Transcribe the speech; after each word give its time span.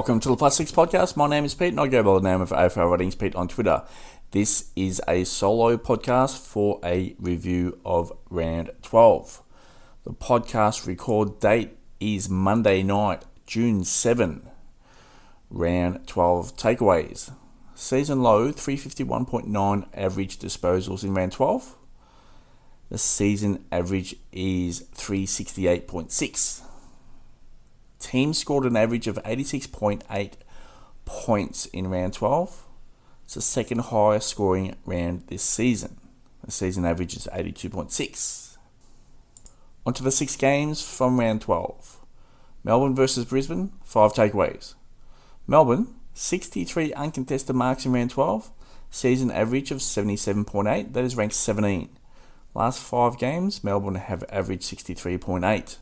Welcome 0.00 0.20
to 0.20 0.30
the 0.30 0.36
Plus 0.36 0.56
Six 0.56 0.72
Podcast. 0.72 1.14
My 1.14 1.28
name 1.28 1.44
is 1.44 1.54
Pete, 1.54 1.72
and 1.72 1.80
I 1.80 1.86
go 1.86 2.02
by 2.02 2.14
the 2.14 2.30
name 2.30 2.40
of 2.40 2.48
AFL 2.48 2.90
Ratings 2.90 3.14
Pete 3.14 3.34
on 3.34 3.48
Twitter. 3.48 3.82
This 4.30 4.70
is 4.74 5.02
a 5.06 5.24
solo 5.24 5.76
podcast 5.76 6.38
for 6.38 6.80
a 6.82 7.14
review 7.18 7.78
of 7.84 8.10
round 8.30 8.70
12. 8.80 9.42
The 10.04 10.14
podcast 10.14 10.86
record 10.86 11.38
date 11.38 11.76
is 12.00 12.30
Monday 12.30 12.82
night, 12.82 13.26
June 13.44 13.84
7. 13.84 14.48
Round 15.50 16.06
12 16.06 16.56
takeaways. 16.56 17.34
Season 17.74 18.22
low 18.22 18.52
351.9 18.52 19.86
average 19.92 20.38
disposals 20.38 21.04
in 21.04 21.12
round 21.12 21.32
12. 21.32 21.76
The 22.88 22.96
season 22.96 23.66
average 23.70 24.16
is 24.32 24.80
368.6. 24.94 26.69
Team 28.00 28.32
scored 28.34 28.64
an 28.64 28.76
average 28.76 29.06
of 29.06 29.22
86.8 29.24 30.32
points 31.04 31.66
in 31.66 31.88
round 31.88 32.14
12. 32.14 32.66
It's 33.24 33.34
the 33.34 33.42
second 33.42 33.78
highest 33.78 34.28
scoring 34.28 34.74
round 34.84 35.28
this 35.28 35.42
season. 35.42 35.98
The 36.44 36.50
season 36.50 36.84
average 36.84 37.14
is 37.14 37.28
82.6. 37.32 38.56
On 39.86 39.94
to 39.94 40.02
the 40.02 40.10
six 40.10 40.34
games 40.34 40.82
from 40.82 41.20
round 41.20 41.42
12. 41.42 41.98
Melbourne 42.64 42.94
versus 42.94 43.24
Brisbane, 43.24 43.72
five 43.84 44.12
takeaways. 44.12 44.74
Melbourne, 45.46 45.94
63 46.14 46.92
uncontested 46.94 47.54
marks 47.54 47.86
in 47.86 47.92
round 47.92 48.10
12, 48.10 48.50
season 48.90 49.30
average 49.30 49.70
of 49.70 49.78
77.8, 49.78 50.92
that 50.92 51.04
is 51.04 51.16
ranked 51.16 51.34
17. 51.34 51.88
Last 52.54 52.82
five 52.82 53.18
games, 53.18 53.62
Melbourne 53.62 53.94
have 53.94 54.24
averaged 54.28 54.62
63.8. 54.62 55.76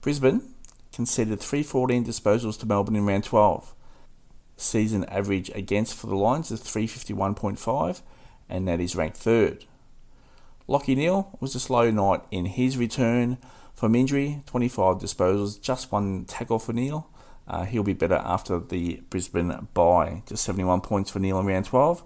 Brisbane 0.00 0.54
conceded 0.98 1.38
314 1.38 2.04
disposals 2.04 2.58
to 2.58 2.66
Melbourne 2.66 2.96
in 2.96 3.06
round 3.06 3.22
12. 3.22 3.72
Season 4.56 5.04
average 5.04 5.48
against 5.54 5.94
for 5.94 6.08
the 6.08 6.16
Lions 6.16 6.50
is 6.50 6.60
351.5, 6.60 8.02
and 8.48 8.66
that 8.66 8.80
is 8.80 8.96
ranked 8.96 9.16
third. 9.16 9.64
Lachie 10.68 10.96
Neale 10.96 11.38
was 11.38 11.54
a 11.54 11.60
slow 11.60 11.92
night 11.92 12.22
in 12.32 12.46
his 12.46 12.76
return 12.76 13.38
from 13.76 13.94
injury, 13.94 14.42
25 14.46 14.96
disposals, 14.96 15.60
just 15.62 15.92
one 15.92 16.24
tackle 16.24 16.58
for 16.58 16.72
Neale. 16.72 17.08
Uh, 17.46 17.64
he'll 17.64 17.84
be 17.84 17.92
better 17.92 18.20
after 18.24 18.58
the 18.58 19.00
Brisbane 19.08 19.68
bye. 19.74 20.24
Just 20.26 20.42
71 20.42 20.80
points 20.80 21.12
for 21.12 21.20
Neale 21.20 21.38
in 21.38 21.46
round 21.46 21.66
12. 21.66 22.02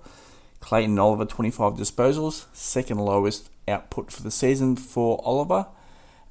Clayton 0.61 0.99
Oliver, 0.99 1.25
25 1.25 1.73
disposals, 1.77 2.45
second 2.53 2.99
lowest 2.99 3.49
output 3.67 4.13
for 4.13 4.23
the 4.23 4.31
season 4.31 4.77
for 4.77 5.19
Oliver 5.25 5.67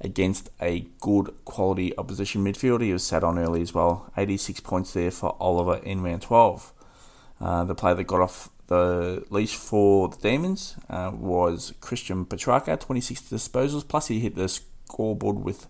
against 0.02 0.50
a 0.60 0.86
good 1.00 1.34
quality 1.44 1.96
opposition 1.96 2.44
midfielder. 2.44 2.82
He 2.82 2.92
was 2.92 3.04
sat 3.04 3.24
on 3.24 3.38
early 3.38 3.62
as 3.62 3.72
well. 3.72 4.10
86 4.16 4.60
points 4.60 4.92
there 4.92 5.10
for 5.10 5.36
Oliver 5.40 5.76
in 5.84 6.02
round 6.02 6.22
12. 6.22 6.72
Uh, 7.40 7.64
the 7.64 7.74
player 7.74 7.94
that 7.94 8.04
got 8.04 8.20
off 8.20 8.50
the 8.66 9.24
leash 9.30 9.56
for 9.56 10.08
the 10.08 10.16
Demons 10.16 10.76
uh, 10.88 11.10
was 11.12 11.74
Christian 11.80 12.24
Petracca, 12.24 12.78
26 12.78 13.22
disposals, 13.22 13.86
plus 13.86 14.08
he 14.08 14.20
hit 14.20 14.34
the 14.34 14.48
scoreboard 14.48 15.40
with 15.40 15.66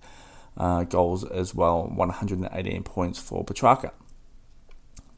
uh, 0.57 0.85
goals 0.85 1.25
as 1.25 1.55
well, 1.55 1.85
118 1.87 2.83
points 2.83 3.19
for 3.19 3.45
Petracca. 3.45 3.93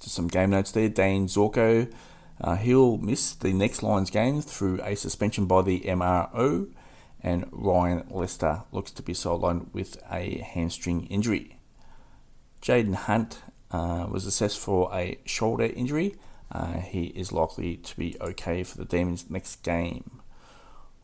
Just 0.01 0.15
some 0.15 0.29
game 0.29 0.51
notes 0.51 0.73
there. 0.73 0.89
Dane 0.89 1.27
Zorko 1.27 1.92
uh, 2.41 2.57
he'll 2.57 2.98
miss 2.98 3.35
the 3.35 3.53
next 3.53 3.83
Lions 3.83 4.11
game 4.11 4.41
through 4.41 4.81
a 4.83 4.97
suspension 4.97 5.47
by 5.47 5.62
the 5.62 5.81
MRO, 5.81 6.69
and 7.25 7.47
Ryan 7.50 8.06
Lester 8.11 8.64
looks 8.70 8.91
to 8.92 9.03
be 9.03 9.14
sidelined 9.14 9.72
with 9.72 9.97
a 10.12 10.39
hamstring 10.39 11.06
injury. 11.06 11.58
Jayden 12.61 12.95
Hunt 12.95 13.39
uh, 13.70 14.07
was 14.11 14.27
assessed 14.27 14.58
for 14.58 14.90
a 14.95 15.18
shoulder 15.24 15.64
injury. 15.64 16.17
Uh, 16.52 16.74
he 16.80 17.07
is 17.07 17.33
likely 17.33 17.79
to 17.79 17.96
be 17.96 18.17
okay 18.20 18.62
for 18.62 18.77
the 18.77 18.85
Demons 18.85 19.30
next 19.30 19.62
game. 19.62 20.20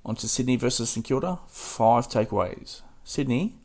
On 0.05 0.15
to 0.15 0.29
Sydney 0.29 0.57
versus 0.57 0.91
St 0.91 1.05
Kilda, 1.05 1.39
five 1.49 2.07
takeaways. 2.07 2.83
Sydney, 3.03 3.57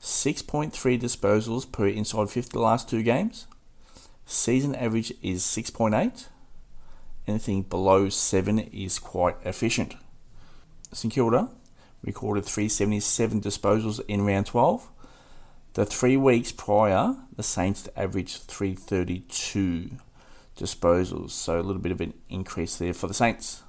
6.3 0.00 0.72
disposals 1.00 1.70
per 1.70 1.88
inside 1.88 2.30
50 2.30 2.52
the 2.52 2.60
last 2.60 2.88
two 2.88 3.02
games. 3.02 3.48
Season 4.24 4.74
average 4.76 5.12
is 5.20 5.42
6.8. 5.42 6.26
Anything 7.26 7.62
below 7.62 8.08
7 8.08 8.58
is 8.60 8.98
quite 9.00 9.36
efficient. 9.44 9.96
St 10.92 11.12
Kilda 11.12 11.48
recorded 12.04 12.44
377 12.44 13.40
disposals 13.40 14.00
in 14.06 14.24
round 14.24 14.46
12. 14.46 14.88
The 15.74 15.86
three 15.86 16.16
weeks 16.16 16.52
prior, 16.52 17.16
the 17.34 17.42
Saints 17.42 17.88
averaged 17.96 18.42
332 18.42 19.90
disposals, 20.56 21.30
so 21.30 21.58
a 21.58 21.62
little 21.62 21.82
bit 21.82 21.92
of 21.92 22.00
an 22.00 22.14
increase 22.28 22.76
there 22.76 22.94
for 22.94 23.08
the 23.08 23.14
Saints. 23.14 23.62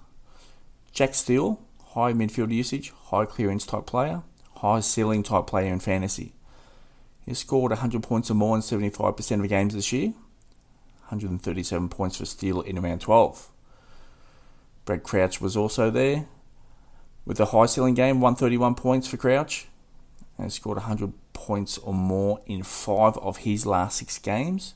Jack 0.92 1.16
Steele, 1.16 1.60
high 1.94 2.14
midfield 2.14 2.52
usage, 2.52 2.92
high 3.06 3.26
clearance 3.26 3.66
type 3.66 3.88
player, 3.88 4.22
high 4.58 4.82
ceiling 4.82 5.24
type 5.24 5.48
player 5.48 5.74
in 5.74 5.80
fantasy. 5.80 6.34
He 7.26 7.34
scored 7.34 7.72
100 7.72 8.04
points 8.04 8.30
or 8.30 8.36
more 8.36 8.56
in 8.56 8.62
75% 8.62 9.32
of 9.32 9.42
the 9.42 9.48
games 9.48 9.74
this 9.74 9.92
year. 9.92 10.14
137 11.08 11.90
points 11.90 12.18
for 12.18 12.26
Steele 12.26 12.62
in 12.62 12.80
round 12.80 13.02
12. 13.02 13.50
Brad 14.86 15.02
Crouch 15.02 15.42
was 15.42 15.58
also 15.58 15.90
there 15.90 16.28
with 17.26 17.40
a 17.40 17.46
high 17.46 17.66
ceiling 17.66 17.96
game, 17.96 18.22
131 18.22 18.76
points 18.76 19.08
for 19.08 19.18
Crouch. 19.18 19.68
And 20.38 20.52
scored 20.52 20.78
100 20.78 21.14
points 21.32 21.78
or 21.78 21.94
more 21.94 22.42
in 22.46 22.64
five 22.64 23.18
of 23.20 23.38
his 23.38 23.66
last 23.66 23.98
six 23.98 24.18
games. 24.18 24.74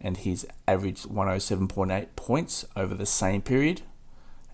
And 0.00 0.16
he's 0.16 0.46
averaged 0.66 1.06
107.8 1.06 2.08
points 2.16 2.64
over 2.74 2.94
the 2.94 3.04
same 3.04 3.42
period 3.42 3.82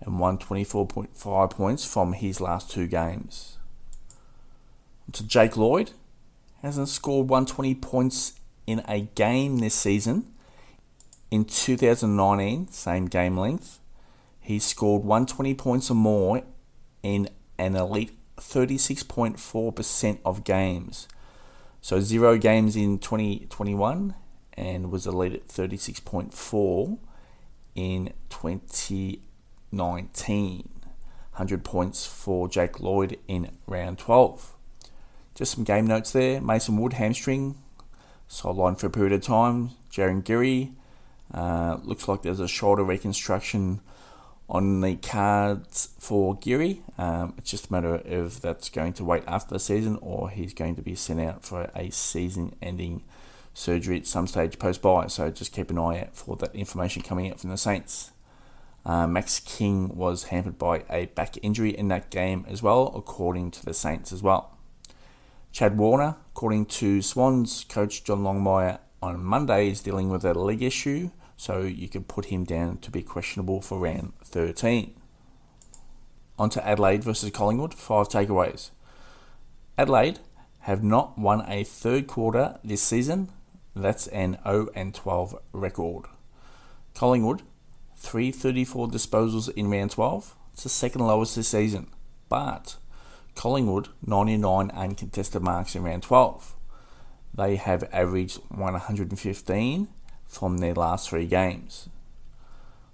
and 0.01 0.19
124.5 0.19 1.49
points 1.49 1.85
from 1.85 2.13
his 2.13 2.41
last 2.41 2.69
two 2.69 2.87
games. 2.87 3.57
To 5.13 5.25
Jake 5.25 5.55
Lloyd, 5.55 5.91
hasn't 6.61 6.89
scored 6.89 7.29
120 7.29 7.75
points 7.75 8.33
in 8.65 8.83
a 8.87 9.01
game 9.01 9.59
this 9.59 9.73
season. 9.73 10.33
In 11.31 11.45
2019, 11.45 12.67
same 12.69 13.05
game 13.05 13.37
length, 13.37 13.79
he 14.41 14.59
scored 14.59 15.03
120 15.03 15.53
points 15.55 15.89
or 15.89 15.95
more 15.95 16.41
in 17.07 17.29
an 17.57 17.75
elite 17.75 18.11
36.4% 18.37 20.19
of 20.25 20.43
games. 20.43 21.07
So 21.81 21.99
zero 22.01 22.37
games 22.37 22.75
in 22.75 22.99
2021 22.99 24.13
and 24.53 24.91
was 24.91 25.07
elite 25.07 25.33
at 25.33 25.47
36.4 25.47 26.99
in 27.75 28.13
2019. 28.29 30.69
100 31.31 31.63
points 31.63 32.05
for 32.05 32.49
Jake 32.49 32.81
Lloyd 32.81 33.17
in 33.27 33.51
round 33.67 33.99
12. 33.99 34.55
Just 35.33 35.53
some 35.53 35.63
game 35.63 35.87
notes 35.87 36.11
there. 36.11 36.41
Mason 36.41 36.75
Wood 36.77 36.93
hamstring, 36.93 37.55
sidelined 38.29 38.79
for 38.79 38.87
a 38.87 38.89
period 38.89 39.13
of 39.13 39.21
time. 39.21 39.69
Jarryn 39.91 40.23
Geary 40.23 40.73
uh, 41.33 41.77
looks 41.83 42.07
like 42.07 42.21
there's 42.23 42.39
a 42.39 42.47
shoulder 42.47 42.83
reconstruction 42.83 43.81
on 44.49 44.81
the 44.81 44.95
cards 44.95 45.89
for 45.99 46.35
Geary. 46.35 46.81
Um, 46.97 47.33
it's 47.37 47.51
just 47.51 47.69
a 47.69 47.71
matter 47.71 47.95
of 47.95 48.05
if 48.05 48.41
that's 48.41 48.69
going 48.69 48.93
to 48.93 49.03
wait 49.03 49.23
after 49.27 49.53
the 49.53 49.59
season 49.59 49.97
or 50.01 50.29
he's 50.29 50.53
going 50.53 50.75
to 50.75 50.81
be 50.81 50.95
sent 50.95 51.19
out 51.19 51.43
for 51.43 51.69
a 51.75 51.89
season 51.91 52.55
ending 52.61 53.03
surgery 53.53 53.97
at 53.97 54.07
some 54.07 54.27
stage 54.27 54.57
post 54.59 54.81
bye. 54.81 55.07
So 55.07 55.29
just 55.31 55.51
keep 55.51 55.69
an 55.69 55.77
eye 55.77 56.01
out 56.01 56.15
for 56.15 56.35
that 56.37 56.55
information 56.55 57.01
coming 57.01 57.29
out 57.29 57.39
from 57.39 57.49
the 57.49 57.57
Saints. 57.57 58.11
Uh, 58.85 59.05
Max 59.05 59.41
King 59.41 59.89
was 59.97 60.25
hampered 60.25 60.57
by 60.57 60.85
a 60.89 61.07
back 61.07 61.37
injury 61.41 61.71
in 61.71 61.89
that 61.89 62.09
game 62.09 62.45
as 62.47 62.63
well, 62.63 62.93
according 62.95 63.51
to 63.51 63.65
the 63.65 63.73
Saints 63.73 64.13
as 64.13 64.23
well. 64.23 64.57
Chad 65.51 65.77
Warner, 65.77 66.15
according 66.31 66.67
to 66.67 67.01
Swans 67.01 67.65
coach 67.65 68.03
John 68.05 68.19
Longmire 68.19 68.79
on 69.01 69.21
Monday, 69.23 69.69
is 69.69 69.81
dealing 69.81 70.09
with 70.09 70.23
a 70.23 70.33
leg 70.33 70.61
issue, 70.61 71.09
so 71.37 71.61
you 71.61 71.87
can 71.87 72.03
put 72.03 72.25
him 72.25 72.43
down 72.43 72.79
to 72.79 72.91
be 72.91 73.03
questionable 73.03 73.61
for 73.61 73.77
round 73.77 74.13
13. 74.23 74.99
On 76.39 76.49
to 76.49 76.67
Adelaide 76.67 77.03
versus 77.03 77.31
Collingwood, 77.31 77.73
five 77.73 78.09
takeaways. 78.09 78.71
Adelaide 79.77 80.19
have 80.61 80.83
not 80.83 81.17
won 81.17 81.43
a 81.47 81.63
third 81.63 82.07
quarter 82.07 82.59
this 82.63 82.81
season. 82.81 83.29
That's 83.75 84.07
an 84.07 84.39
0 84.43 84.69
and 84.75 84.93
12 84.93 85.39
record. 85.53 86.05
Collingwood, 86.95 87.43
334 87.95 88.87
disposals 88.87 89.49
in 89.53 89.69
round 89.69 89.91
12. 89.91 90.35
It's 90.53 90.63
the 90.63 90.69
second 90.69 91.01
lowest 91.05 91.35
this 91.35 91.49
season. 91.49 91.91
But 92.29 92.77
Collingwood 93.35 93.89
99 94.05 94.71
uncontested 94.71 95.43
marks 95.43 95.75
in 95.75 95.83
round 95.83 96.03
12. 96.03 96.55
They 97.33 97.55
have 97.55 97.83
averaged 97.93 98.39
115 98.49 99.87
from 100.27 100.57
their 100.57 100.73
last 100.73 101.09
three 101.09 101.25
games. 101.25 101.89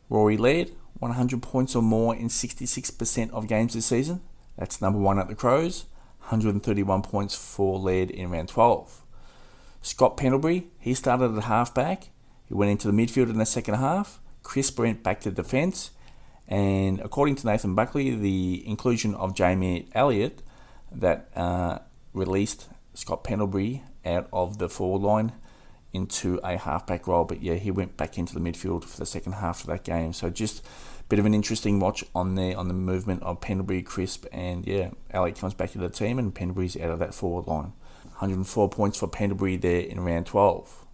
Rory 0.09 0.37
Laird 0.37 0.71
100 0.99 1.41
points 1.41 1.75
or 1.75 1.81
more 1.81 2.15
in 2.15 2.29
66% 2.29 3.31
of 3.31 3.47
games 3.47 3.73
this 3.73 3.85
season. 3.85 4.21
That's 4.57 4.81
number 4.81 4.99
one 4.99 5.19
at 5.19 5.27
the 5.27 5.35
Crows. 5.35 5.85
131 6.19 7.01
points 7.01 7.35
for 7.35 7.77
Laird 7.77 8.09
in 8.09 8.31
round 8.31 8.47
12. 8.47 9.01
Scott 9.81 10.15
Pendlebury, 10.15 10.67
he 10.79 10.93
started 10.93 11.35
at 11.35 11.43
halfback 11.43 12.09
He 12.47 12.53
went 12.53 12.71
into 12.71 12.89
the 12.89 12.93
midfield 12.93 13.29
in 13.29 13.37
the 13.37 13.45
second 13.45 13.75
half. 13.75 14.21
Crisp 14.41 14.79
went 14.79 15.03
back 15.03 15.19
to 15.21 15.31
defence. 15.31 15.91
And 16.47 17.01
according 17.01 17.35
to 17.35 17.47
Nathan 17.47 17.75
Buckley, 17.75 18.15
the 18.15 18.63
inclusion 18.65 19.13
of 19.15 19.35
Jamie 19.35 19.89
Elliott 19.93 20.41
that 20.91 21.29
uh, 21.35 21.79
released 22.13 22.67
Scott 22.93 23.23
Pendlebury 23.23 23.83
out 24.05 24.29
of 24.31 24.57
the 24.57 24.69
forward 24.69 25.05
line 25.05 25.33
into 25.93 26.39
a 26.43 26.57
halfback 26.57 27.07
role. 27.07 27.23
But 27.23 27.41
yeah, 27.41 27.55
he 27.55 27.71
went 27.71 27.95
back 27.95 28.17
into 28.17 28.33
the 28.33 28.39
midfield 28.39 28.83
for 28.83 28.97
the 28.97 29.05
second 29.05 29.33
half 29.33 29.61
of 29.61 29.67
that 29.67 29.83
game. 29.83 30.11
So 30.11 30.29
just 30.29 30.59
a 30.59 31.03
bit 31.07 31.19
of 31.19 31.25
an 31.25 31.33
interesting 31.33 31.79
watch 31.79 32.03
on 32.13 32.35
there 32.35 32.57
on 32.57 32.67
the 32.67 32.73
movement 32.73 33.23
of 33.23 33.39
Pendlebury, 33.39 33.83
Crisp, 33.83 34.25
and 34.31 34.65
yeah, 34.67 34.89
Elliott 35.11 35.37
comes 35.37 35.53
back 35.53 35.71
to 35.71 35.77
the 35.77 35.89
team 35.89 36.19
and 36.19 36.33
Pendlebury's 36.33 36.75
out 36.75 36.89
of 36.89 36.99
that 36.99 37.13
forward 37.13 37.47
line. 37.47 37.73
104 38.03 38.69
points 38.69 38.99
for 38.99 39.07
Pendlebury 39.07 39.55
there 39.55 39.81
in 39.81 39.99
round 39.99 40.25
12. 40.25 40.85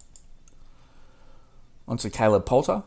On 1.88 1.96
to 1.96 2.10
Caleb 2.10 2.46
Poulter. 2.46 2.82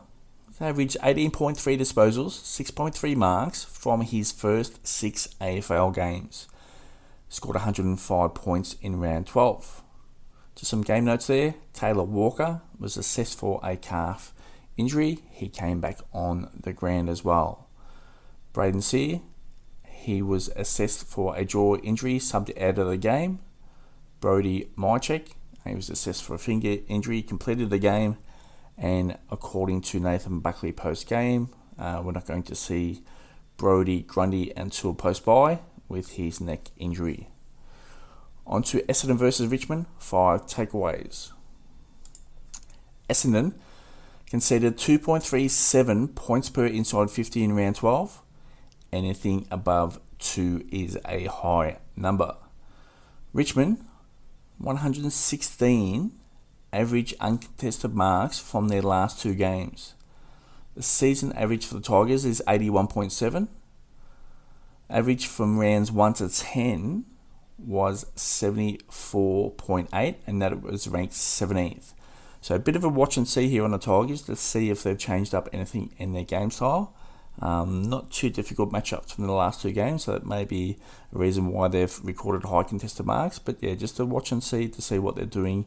Averaged 0.60 0.96
18.3 1.02 1.56
disposals, 1.78 2.30
6.3 2.30 3.16
marks 3.16 3.64
from 3.64 4.02
his 4.02 4.30
first 4.30 4.86
six 4.86 5.28
AFL 5.40 5.92
games. 5.92 6.46
Scored 7.28 7.56
105 7.56 8.34
points 8.34 8.76
in 8.80 9.00
round 9.00 9.26
12. 9.26 9.83
Just 10.54 10.70
some 10.70 10.82
game 10.82 11.04
notes 11.04 11.26
there. 11.26 11.54
Taylor 11.72 12.04
Walker 12.04 12.62
was 12.78 12.96
assessed 12.96 13.38
for 13.38 13.60
a 13.62 13.76
calf 13.76 14.32
injury. 14.76 15.18
He 15.30 15.48
came 15.48 15.80
back 15.80 15.98
on 16.12 16.50
the 16.58 16.72
ground 16.72 17.08
as 17.08 17.24
well. 17.24 17.68
Brayden 18.52 18.82
Sier, 18.82 19.20
he 19.84 20.22
was 20.22 20.48
assessed 20.48 21.06
for 21.06 21.36
a 21.36 21.44
jaw 21.44 21.76
injury, 21.76 22.18
subbed 22.18 22.56
out 22.60 22.78
of 22.78 22.86
the 22.86 22.96
game. 22.96 23.40
Brody 24.20 24.70
Mihocek, 24.76 25.32
he 25.66 25.74
was 25.74 25.90
assessed 25.90 26.22
for 26.22 26.34
a 26.34 26.38
finger 26.38 26.76
injury, 26.88 27.22
completed 27.22 27.70
the 27.70 27.78
game. 27.78 28.16
And 28.76 29.18
according 29.30 29.82
to 29.82 30.00
Nathan 30.00 30.40
Buckley 30.40 30.72
post 30.72 31.08
game, 31.08 31.48
uh, 31.78 32.00
we're 32.04 32.12
not 32.12 32.26
going 32.26 32.42
to 32.44 32.54
see 32.54 33.02
Brodie 33.56 34.02
Grundy 34.02 34.52
until 34.56 34.94
post 34.94 35.24
bye 35.24 35.60
with 35.88 36.12
his 36.12 36.40
neck 36.40 36.70
injury. 36.76 37.28
On 38.46 38.62
to 38.64 38.82
Essendon 38.82 39.16
versus 39.16 39.48
Richmond, 39.48 39.86
five 39.98 40.46
takeaways. 40.46 41.32
Essendon 43.08 43.54
conceded 44.26 44.76
2.37 44.76 46.14
points 46.14 46.50
per 46.50 46.66
inside 46.66 47.10
50 47.10 47.44
in 47.44 47.52
round 47.54 47.76
12. 47.76 48.20
Anything 48.92 49.46
above 49.50 50.00
2 50.18 50.66
is 50.70 50.98
a 51.06 51.24
high 51.24 51.78
number. 51.96 52.36
Richmond, 53.32 53.84
116 54.58 56.12
average 56.72 57.14
uncontested 57.20 57.94
marks 57.94 58.38
from 58.38 58.68
their 58.68 58.82
last 58.82 59.20
two 59.20 59.34
games. 59.34 59.94
The 60.74 60.82
season 60.82 61.32
average 61.32 61.66
for 61.66 61.74
the 61.74 61.80
Tigers 61.80 62.24
is 62.24 62.42
81.7. 62.48 63.48
Average 64.90 65.26
from 65.26 65.58
rounds 65.58 65.92
1 65.92 66.14
to 66.14 66.28
10 66.28 67.04
was 67.58 68.06
74.8, 68.16 70.14
and 70.26 70.42
that 70.42 70.52
it 70.52 70.62
was 70.62 70.88
ranked 70.88 71.14
17th. 71.14 71.94
So 72.40 72.54
a 72.54 72.58
bit 72.58 72.76
of 72.76 72.84
a 72.84 72.88
watch 72.88 73.16
and 73.16 73.26
see 73.26 73.48
here 73.48 73.64
on 73.64 73.70
the 73.70 73.78
Tigers 73.78 74.20
to 74.22 74.36
see 74.36 74.68
if 74.70 74.82
they've 74.82 74.98
changed 74.98 75.34
up 75.34 75.48
anything 75.52 75.94
in 75.96 76.12
their 76.12 76.24
game 76.24 76.50
style. 76.50 76.94
Um, 77.40 77.82
not 77.82 78.10
too 78.10 78.30
difficult 78.30 78.70
matchups 78.70 79.14
from 79.14 79.26
the 79.26 79.32
last 79.32 79.62
two 79.62 79.72
games, 79.72 80.04
so 80.04 80.12
that 80.12 80.26
may 80.26 80.44
be 80.44 80.76
a 81.14 81.18
reason 81.18 81.48
why 81.48 81.68
they've 81.68 81.98
recorded 82.02 82.46
high 82.46 82.62
contested 82.62 83.06
marks. 83.06 83.38
But 83.38 83.62
yeah, 83.62 83.74
just 83.74 83.96
to 83.96 84.04
watch 84.04 84.30
and 84.30 84.42
see 84.42 84.68
to 84.68 84.82
see 84.82 84.98
what 84.98 85.16
they're 85.16 85.24
doing, 85.24 85.66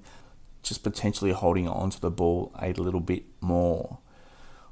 just 0.64 0.84
potentially 0.84 1.32
holding 1.32 1.68
on 1.68 1.90
to 1.90 2.00
the 2.00 2.12
ball 2.12 2.54
a 2.62 2.74
little 2.74 3.02
bit 3.02 3.24
more. 3.42 3.98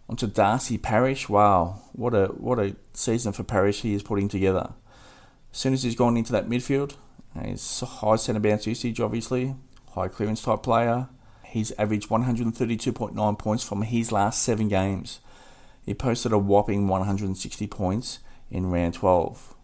Onto 0.08 0.28
Darcy 0.28 0.78
Parish. 0.78 1.28
Wow, 1.28 1.82
what 1.94 2.14
a 2.14 2.28
what 2.28 2.60
a 2.60 2.76
season 2.94 3.34
for 3.34 3.44
Parish 3.44 3.82
he 3.82 3.94
is 3.94 4.04
putting 4.04 4.30
together. 4.30 4.74
As 5.56 5.62
soon 5.62 5.74
as 5.74 5.84
he's 5.84 5.96
gone 5.96 6.18
into 6.18 6.34
that 6.34 6.50
midfield, 6.50 6.96
he's 7.42 7.80
high 7.80 8.18
centre 8.18 8.42
bounce 8.42 8.68
usage, 8.68 9.00
obviously, 9.00 9.56
high 9.94 10.10
clearance 10.10 10.42
type 10.42 10.64
player. 10.64 11.08
He's 11.46 11.72
averaged 11.80 12.10
132.9 12.10 13.40
points 13.40 13.64
from 13.64 13.84
his 13.84 14.12
last 14.12 14.44
seven 14.44 14.68
games. 14.68 15.22
He 15.86 15.94
posted 15.94 16.34
a 16.34 16.38
whopping 16.38 16.90
160 16.90 17.68
points 17.68 18.20
in 18.52 18.70
round 18.70 18.96
12. 18.96 19.56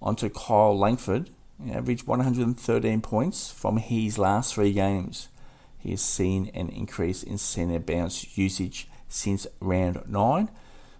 Onto 0.00 0.28
Kyle 0.28 0.78
Langford, 0.78 1.30
he 1.60 1.72
averaged 1.72 2.06
113 2.06 3.00
points 3.00 3.50
from 3.50 3.78
his 3.78 4.18
last 4.18 4.54
three 4.54 4.72
games. 4.72 5.28
He 5.76 5.90
has 5.90 6.02
seen 6.02 6.52
an 6.54 6.68
increase 6.68 7.24
in 7.24 7.36
centre 7.36 7.80
bounce 7.80 8.38
usage 8.38 8.86
since 9.08 9.48
round 9.58 10.04
9. 10.06 10.50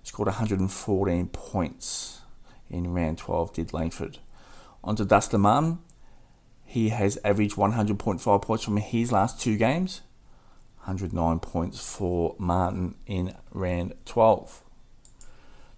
Scored 0.03 0.27
114 0.27 1.29
points 1.29 2.23
in 2.69 2.93
round 2.93 3.19
12, 3.19 3.53
did 3.53 3.73
Langford. 3.73 4.19
Onto 4.84 5.05
Dustin 5.05 5.40
Martin. 5.40 5.79
He 6.64 6.88
has 6.88 7.19
averaged 7.25 7.56
100.5 7.56 8.43
points 8.43 8.64
from 8.64 8.76
his 8.79 9.12
last 9.12 9.40
two 9.40 9.56
games. 9.56 10.00
109 10.84 11.38
points 11.38 11.79
for 11.81 12.34
Martin 12.38 12.96
in 13.06 13.34
round 13.52 13.94
12. 14.05 14.64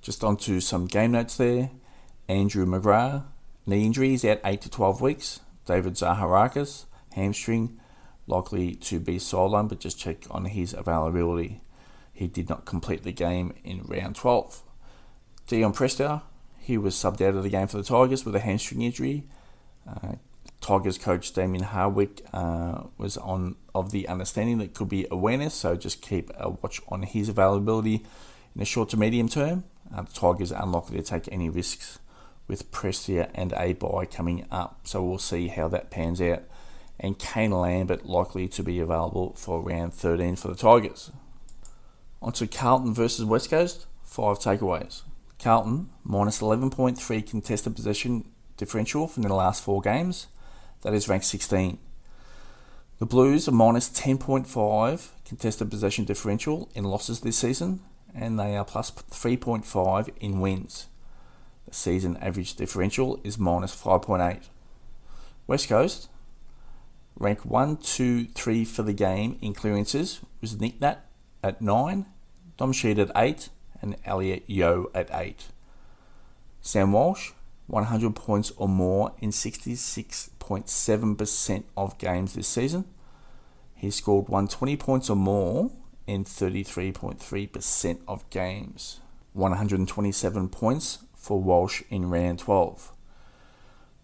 Just 0.00 0.24
onto 0.24 0.60
some 0.60 0.86
game 0.86 1.12
notes 1.12 1.36
there. 1.36 1.70
Andrew 2.28 2.64
McGrath, 2.64 3.24
knee 3.66 3.84
injuries 3.84 4.24
out 4.24 4.40
8 4.44 4.62
to 4.62 4.70
12 4.70 5.00
weeks. 5.00 5.40
David 5.66 5.94
Zaharakis, 5.94 6.84
hamstring, 7.12 7.78
likely 8.26 8.74
to 8.76 9.00
be 9.00 9.16
sidelined, 9.16 9.68
but 9.68 9.80
just 9.80 9.98
check 9.98 10.24
on 10.30 10.46
his 10.46 10.72
availability. 10.72 11.60
He 12.12 12.28
did 12.28 12.48
not 12.48 12.64
complete 12.64 13.02
the 13.02 13.12
game 13.12 13.54
in 13.64 13.82
round 13.82 14.16
12. 14.16 14.62
Dion 15.46 15.72
Prestia, 15.72 16.22
he 16.64 16.78
was 16.78 16.94
subbed 16.94 17.20
out 17.20 17.34
of 17.34 17.42
the 17.42 17.50
game 17.50 17.66
for 17.66 17.76
the 17.76 17.82
Tigers 17.82 18.24
with 18.24 18.34
a 18.34 18.40
hamstring 18.40 18.80
injury. 18.80 19.24
Uh, 19.86 20.14
Tigers 20.62 20.96
coach 20.96 21.30
Damien 21.34 21.64
Hardwick 21.64 22.22
uh, 22.32 22.84
was 22.96 23.18
on 23.18 23.56
of 23.74 23.90
the 23.90 24.08
understanding 24.08 24.56
that 24.58 24.72
could 24.72 24.88
be 24.88 25.06
awareness, 25.10 25.52
so 25.52 25.76
just 25.76 26.00
keep 26.00 26.30
a 26.38 26.48
watch 26.48 26.80
on 26.88 27.02
his 27.02 27.28
availability 27.28 27.96
in 27.96 28.58
the 28.58 28.64
short 28.64 28.88
to 28.90 28.96
medium 28.96 29.28
term. 29.28 29.64
Uh, 29.94 30.02
the 30.02 30.12
Tigers 30.12 30.52
are 30.52 30.62
unlikely 30.62 30.96
to 30.96 31.02
take 31.02 31.30
any 31.30 31.50
risks 31.50 31.98
with 32.48 32.72
Prestia 32.72 33.30
and 33.34 33.52
a 33.52 33.74
bye 33.74 34.06
coming 34.06 34.46
up, 34.50 34.80
so 34.84 35.02
we'll 35.02 35.18
see 35.18 35.48
how 35.48 35.68
that 35.68 35.90
pans 35.90 36.20
out. 36.22 36.44
And 36.98 37.18
Kane 37.18 37.50
Lambert 37.50 38.06
likely 38.06 38.48
to 38.48 38.62
be 38.62 38.80
available 38.80 39.34
for 39.34 39.60
round 39.60 39.92
13 39.92 40.36
for 40.36 40.48
the 40.48 40.54
Tigers. 40.54 41.10
On 42.22 42.32
to 42.32 42.46
Carlton 42.46 42.94
versus 42.94 43.26
West 43.26 43.50
Coast, 43.50 43.84
five 44.02 44.38
takeaways. 44.38 45.02
Carlton 45.44 45.90
minus 46.02 46.40
11.3 46.40 47.28
contested 47.28 47.76
possession 47.76 48.24
differential 48.56 49.06
from 49.06 49.24
the 49.24 49.34
last 49.34 49.62
four 49.62 49.82
games 49.82 50.28
that 50.80 50.94
is 50.94 51.06
ranked 51.06 51.26
16. 51.26 51.76
The 52.98 53.04
Blues 53.04 53.46
are 53.46 53.52
minus 53.52 53.90
10.5 53.90 55.08
contested 55.26 55.68
possession 55.68 56.06
differential 56.06 56.70
in 56.74 56.84
losses 56.84 57.20
this 57.20 57.36
season, 57.36 57.80
and 58.14 58.40
they 58.40 58.56
are 58.56 58.64
plus 58.64 58.90
3.5 58.90 60.08
in 60.18 60.40
wins. 60.40 60.86
The 61.68 61.74
season 61.74 62.16
average 62.22 62.54
differential 62.54 63.20
is 63.22 63.36
minus 63.36 63.76
5.8. 63.76 64.44
West 65.46 65.68
Coast 65.68 66.08
rank 67.18 67.44
1, 67.44 67.76
2, 67.76 68.28
3 68.28 68.64
for 68.64 68.82
the 68.82 68.94
game 68.94 69.38
in 69.42 69.52
clearances 69.52 70.20
was 70.40 70.58
Nick 70.58 70.80
Nat 70.80 71.04
at 71.42 71.60
9, 71.60 72.06
Dom 72.56 72.72
at 72.82 73.10
8, 73.14 73.48
and 73.84 73.96
Elliot 74.06 74.42
Yeo 74.46 74.90
at 74.94 75.10
8. 75.12 75.48
Sam 76.62 76.92
Walsh, 76.92 77.32
100 77.66 78.16
points 78.16 78.50
or 78.56 78.66
more 78.66 79.12
in 79.20 79.30
66 79.30 80.30
0.7% 80.40 81.64
of 81.76 81.98
games 81.98 82.34
this 82.34 82.48
season. 82.48 82.86
He 83.74 83.90
scored 83.90 84.28
120 84.28 84.76
points 84.78 85.10
or 85.10 85.16
more 85.16 85.70
in 86.06 86.24
33.3% 86.24 87.98
of 88.08 88.28
games. 88.30 89.00
127 89.34 90.48
points 90.48 90.98
for 91.14 91.40
Walsh 91.40 91.82
in 91.90 92.08
round 92.08 92.38
12. 92.38 92.90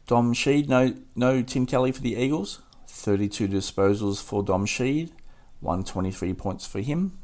Dom 0.06 0.34
Sheed, 0.34 0.68
no, 0.68 0.94
no 1.14 1.42
Tim 1.42 1.64
Kelly 1.64 1.92
for 1.92 2.02
the 2.02 2.16
Eagles. 2.16 2.60
32 2.87 3.49
disposals 3.49 4.22
for 4.22 4.42
Dom 4.42 4.66
Sheed, 4.66 5.12
123 5.60 6.34
points 6.34 6.66
for 6.66 6.80
him 6.80 7.19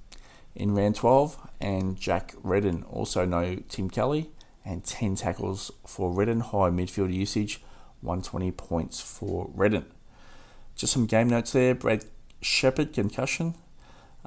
in 0.57 0.75
round 0.75 0.97
12. 0.97 1.49
And 1.61 1.97
Jack 1.97 2.35
Redden, 2.43 2.85
also 2.85 3.25
no 3.25 3.57
Tim 3.69 3.89
Kelly, 3.89 4.31
and 4.65 4.85
10 4.85 5.17
tackles 5.17 5.71
for 5.87 6.11
Redden, 6.11 6.41
high 6.41 6.71
midfield 6.71 7.13
usage, 7.13 7.63
120 8.01 8.51
points 8.53 9.01
for 9.01 9.51
Redden. 9.55 9.87
Just 10.75 10.93
some 10.93 11.07
game 11.07 11.29
notes 11.29 11.53
there. 11.53 11.75
Brad 11.75 12.05
Sheppard, 12.43 12.93
concussion. 12.93 13.55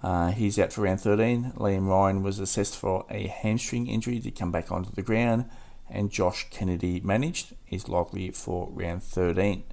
Uh, 0.02 0.32
he's 0.32 0.58
out 0.58 0.74
for 0.74 0.82
round 0.82 1.02
13. 1.02 1.54
Liam 1.58 1.88
Ryan 1.88 2.24
was 2.24 2.40
assessed 2.40 2.78
for 2.78 3.06
a 3.10 3.28
hamstring 3.28 3.88
injury 3.88 4.20
to 4.20 4.32
come 4.32 4.52
back 4.52 4.72
onto 4.72 4.92
the 4.92 5.02
ground. 5.02 5.46
And 5.90 6.12
Josh 6.12 6.48
Kennedy 6.50 7.00
managed. 7.02 7.54
He's 7.66 7.90
likely 7.90 8.32
for 8.32 8.70
round 8.72 9.04
13. 9.04 9.64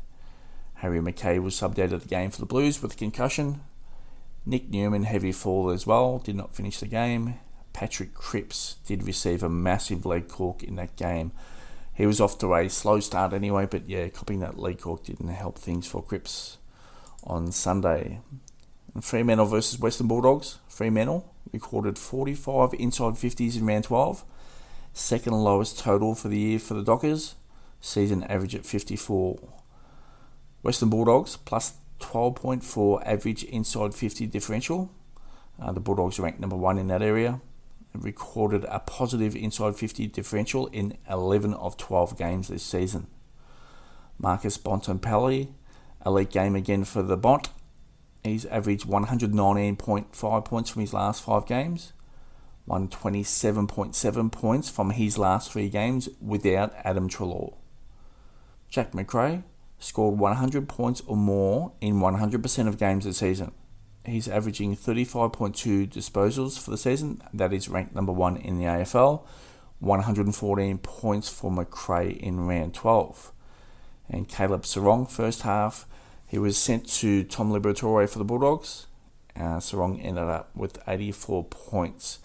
Harry 0.75 1.01
McKay 1.01 1.43
was 1.43 1.55
subbed 1.55 1.79
out 1.79 1.93
of 1.93 2.03
the 2.03 2.09
game 2.09 2.31
for 2.31 2.41
the 2.41 2.47
Blues 2.47 2.83
with 2.83 2.95
a 2.95 2.97
concussion. 2.97 3.61
Nic 4.49 4.71
Newman, 4.71 5.03
heavy 5.03 5.33
fall 5.33 5.71
as 5.71 5.87
well, 5.89 6.19
did 6.19 6.37
not 6.37 6.55
finish 6.55 6.79
the 6.79 6.87
game. 6.87 7.35
Patrick 7.73 8.15
Cripps 8.15 8.77
did 8.87 9.03
receive 9.03 9.43
a 9.43 9.49
massive 9.49 10.07
leg 10.07 10.29
cork 10.29 10.63
in 10.63 10.77
that 10.77 10.95
game. 10.95 11.33
He 11.93 12.07
was 12.07 12.21
off 12.21 12.39
to 12.39 12.55
a 12.55 12.69
slow 12.69 13.01
start 13.01 13.33
anyway, 13.33 13.67
but 13.67 13.89
yeah, 13.89 14.09
copying 14.09 14.41
that 14.41 14.59
leg 14.59 14.79
cork 14.79 15.05
didn't 15.05 15.29
help 15.29 15.59
things 15.59 15.89
for 15.89 16.03
Cripps 16.03 16.59
on 17.25 17.51
Sunday. 17.51 18.21
Fremantle 19.01 19.47
versus 19.47 19.81
Western 19.81 20.07
Bulldogs. 20.07 20.59
Fremantle 20.69 21.35
recorded 21.53 21.99
45 21.99 22.75
inside 22.75 23.15
50s 23.15 23.57
in 23.57 23.67
round 23.67 23.85
12, 23.85 24.25
second 24.93 25.33
lowest 25.33 25.79
total 25.79 26.15
for 26.15 26.29
the 26.29 26.39
year 26.39 26.59
for 26.59 26.75
the 26.75 26.85
Dockers, 26.85 27.35
season 27.81 28.23
average 28.25 28.55
at 28.55 28.65
54. 28.65 29.39
Western 30.63 30.89
Bulldogs 30.89 31.37
plus 31.37 31.75
12.4 32.07 33.03
average 33.05 33.43
inside 33.45 33.95
50 33.95 34.27
differential. 34.29 34.91
Uh, 35.61 35.73
the 35.73 35.81
Bulldogs 35.81 36.21
ranked 36.21 36.39
number 36.39 36.57
one 36.57 36.79
in 36.79 36.87
that 36.89 37.03
area. 37.03 37.41
Recorded 37.95 38.65
a 38.69 38.79
positive 38.79 39.35
inside 39.35 39.75
50 39.75 40.07
differential 40.09 40.69
in 40.69 40.99
11 41.11 41.55
of 41.55 41.77
12 41.77 42.17
games 42.17 42.49
this 42.49 42.63
season. 42.63 43.09
Marcus 44.19 44.57
Bontempelli, 44.57 45.49
elite 46.05 46.31
game 46.31 46.55
again 46.55 46.85
for 46.85 47.03
the 47.03 47.17
Bont. 47.17 47.49
He's 48.23 48.47
averaged 48.47 48.87
119.5 48.87 50.45
points 50.45 50.71
from 50.71 50.81
his 50.81 50.93
last 50.93 51.23
five 51.23 51.47
games, 51.47 51.93
127.7 52.69 54.33
points 54.33 54.71
from 54.71 54.91
his 54.91 55.19
last 55.19 55.51
three 55.51 55.69
games 55.69 56.09
without 56.21 56.73
Adam 56.85 57.09
Treloar. 57.09 57.55
Jack 58.69 58.93
Macrae, 58.93 59.43
scored 59.79 60.19
100 60.19 60.69
points 60.69 61.03
or 61.07 61.17
more 61.17 61.73
in 61.81 62.01
100% 62.01 62.69
of 62.69 62.79
games 62.79 63.05
this 63.05 63.19
season. 63.19 63.53
He's 64.05 64.29
averaging 64.29 64.77
35.2 64.77 65.89
disposals 65.89 66.59
for 66.59 66.71
the 66.71 66.79
season. 66.79 67.23
That 67.35 67.53
is 67.53 67.69
ranked 67.69 67.95
number 67.95 68.13
one 68.13 68.37
in 68.37 68.59
the 68.59 68.65
AFL. 68.65 69.23
114 69.81 70.79
points 70.79 71.29
for 71.29 71.51
Macrae 71.51 72.13
in 72.13 72.47
round 72.47 72.75
12. 72.75 73.33
And 74.09 74.29
Caleb 74.29 74.63
Serong, 74.63 75.11
first 75.11 75.43
half, 75.43 75.87
he 76.27 76.39
was 76.39 76.57
sent 76.57 76.89
to 76.95 77.25
Tom 77.25 77.53
Liberatore 77.53 78.09
for 78.09 78.19
the 78.19 78.25
Bulldogs. 78.25 78.87
Uh, 79.35 79.59
Serong 79.59 80.03
ended 80.03 80.25
up 80.25 80.51
with 80.55 80.79
84 80.87 81.45
points 81.45 82.21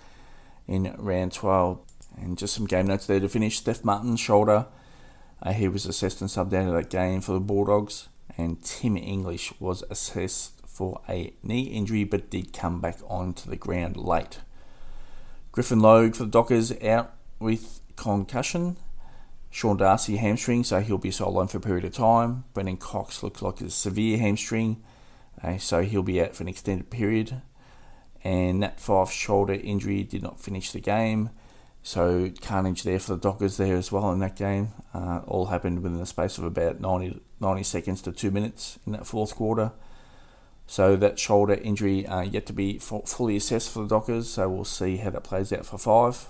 in 0.67 0.93
round 0.97 1.33
12. 1.33 1.79
And 2.17 2.37
just 2.37 2.53
some 2.53 2.67
game 2.67 2.87
notes 2.87 3.07
there 3.07 3.19
to 3.19 3.27
finish. 3.27 3.57
Steph 3.57 3.83
Martin's 3.83 4.19
shoulder, 4.19 4.67
uh, 5.41 5.53
he 5.53 5.67
was 5.67 5.85
assessed 5.85 6.21
and 6.21 6.29
subbed 6.29 6.53
out 6.53 6.67
of 6.67 6.73
that 6.73 6.89
game 6.89 7.21
for 7.21 7.33
the 7.33 7.39
Bulldogs, 7.39 8.09
and 8.37 8.63
Tim 8.63 8.97
English 8.97 9.53
was 9.59 9.83
assessed 9.89 10.53
for 10.65 11.01
a 11.09 11.33
knee 11.43 11.63
injury 11.63 12.03
but 12.03 12.29
did 12.29 12.53
come 12.53 12.79
back 12.79 12.97
onto 13.07 13.49
the 13.49 13.55
ground 13.55 13.97
late. 13.97 14.39
Griffin 15.51 15.79
Logue 15.79 16.15
for 16.15 16.23
the 16.23 16.29
Dockers 16.29 16.71
out 16.81 17.13
with 17.39 17.81
concussion. 17.95 18.77
Sean 19.49 19.75
Darcy 19.75 20.15
hamstring, 20.15 20.63
so 20.63 20.79
he'll 20.79 20.97
be 20.97 21.09
sidelined 21.09 21.49
for 21.49 21.57
a 21.57 21.61
period 21.61 21.83
of 21.83 21.93
time. 21.93 22.45
Brennan 22.53 22.77
Cox 22.77 23.21
looks 23.21 23.41
like 23.41 23.59
a 23.59 23.69
severe 23.69 24.17
hamstring, 24.17 24.81
uh, 25.43 25.57
so 25.57 25.81
he'll 25.81 26.03
be 26.03 26.21
out 26.21 26.35
for 26.35 26.43
an 26.43 26.49
extended 26.49 26.89
period. 26.89 27.41
And 28.23 28.61
Nat 28.61 28.79
Fyfe 28.79 29.11
shoulder 29.11 29.53
injury 29.53 30.03
did 30.03 30.23
not 30.23 30.39
finish 30.39 30.71
the 30.71 30.79
game. 30.79 31.31
So 31.83 32.29
carnage 32.41 32.83
there 32.83 32.99
for 32.99 33.15
the 33.15 33.21
Dockers 33.21 33.57
there 33.57 33.75
as 33.75 33.91
well 33.91 34.11
in 34.11 34.19
that 34.19 34.35
game. 34.35 34.69
Uh, 34.93 35.21
all 35.27 35.47
happened 35.47 35.81
within 35.81 35.99
the 35.99 36.05
space 36.05 36.37
of 36.37 36.43
about 36.43 36.79
90, 36.79 37.21
90 37.39 37.63
seconds 37.63 38.01
to 38.03 38.11
two 38.11 38.31
minutes 38.31 38.77
in 38.85 38.93
that 38.93 39.07
fourth 39.07 39.35
quarter. 39.35 39.71
So 40.67 40.95
that 40.95 41.19
shoulder 41.19 41.55
injury 41.55 42.05
uh, 42.05 42.21
yet 42.21 42.45
to 42.45 42.53
be 42.53 42.77
fully 42.77 43.35
assessed 43.35 43.71
for 43.71 43.81
the 43.81 43.87
Dockers. 43.87 44.29
So 44.29 44.47
we'll 44.47 44.63
see 44.63 44.97
how 44.97 45.09
that 45.09 45.23
plays 45.23 45.51
out 45.51 45.65
for 45.65 45.77
Fyfe. 45.77 46.27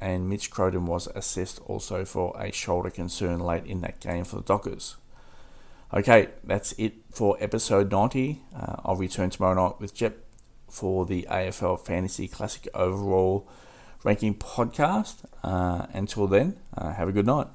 And 0.00 0.28
Mitch 0.28 0.50
Crowden 0.50 0.86
was 0.86 1.08
assessed 1.08 1.60
also 1.66 2.04
for 2.04 2.34
a 2.40 2.52
shoulder 2.52 2.90
concern 2.90 3.40
late 3.40 3.66
in 3.66 3.80
that 3.80 4.00
game 4.00 4.24
for 4.24 4.36
the 4.36 4.42
Dockers. 4.42 4.96
Okay, 5.92 6.28
that's 6.44 6.72
it 6.78 6.94
for 7.10 7.36
episode 7.40 7.90
90. 7.90 8.42
Uh, 8.54 8.76
I'll 8.84 8.96
return 8.96 9.30
tomorrow 9.30 9.68
night 9.68 9.80
with 9.80 9.94
Jep 9.94 10.18
for 10.68 11.04
the 11.04 11.26
AFL 11.28 11.80
Fantasy 11.80 12.28
Classic 12.28 12.68
overall 12.74 13.48
ranking 14.04 14.34
podcast. 14.34 15.24
Uh, 15.42 15.86
until 15.92 16.26
then, 16.26 16.56
uh, 16.76 16.92
have 16.92 17.08
a 17.08 17.12
good 17.12 17.26
night. 17.26 17.46